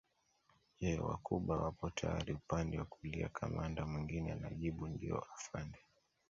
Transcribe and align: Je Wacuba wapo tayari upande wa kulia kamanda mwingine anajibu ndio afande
Je 0.79 0.89
Wacuba 1.05 1.55
wapo 1.63 1.89
tayari 1.89 2.33
upande 2.33 2.79
wa 2.79 2.85
kulia 2.85 3.29
kamanda 3.29 3.85
mwingine 3.85 4.31
anajibu 4.31 4.87
ndio 4.87 5.17
afande 5.19 5.79